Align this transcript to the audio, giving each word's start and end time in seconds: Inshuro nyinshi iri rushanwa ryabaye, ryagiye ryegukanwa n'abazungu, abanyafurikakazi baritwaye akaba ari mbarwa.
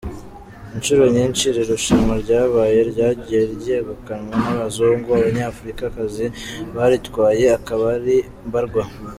Inshuro 0.75 1.03
nyinshi 1.15 1.41
iri 1.49 1.63
rushanwa 1.71 2.13
ryabaye, 2.23 2.79
ryagiye 2.91 3.41
ryegukanwa 3.59 4.33
n'abazungu, 4.43 5.07
abanyafurikakazi 5.17 6.25
baritwaye 6.75 7.45
akaba 7.57 7.85
ari 7.97 8.17
mbarwa. 8.47 8.83